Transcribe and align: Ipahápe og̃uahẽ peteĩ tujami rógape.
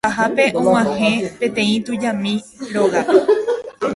Ipahápe 0.03 0.45
og̃uahẽ 0.59 1.09
peteĩ 1.39 1.75
tujami 1.85 2.33
rógape. 2.73 3.17